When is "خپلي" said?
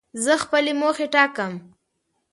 0.43-0.73